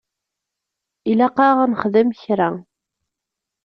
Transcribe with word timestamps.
Ilaq-aɣ 1.11 1.57
ad 1.63 1.69
nexdem 1.71 2.09
kra. 2.21 2.49